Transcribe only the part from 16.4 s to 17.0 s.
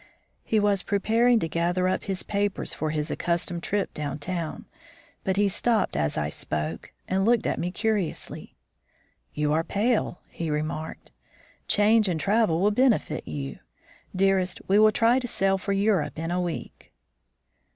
week."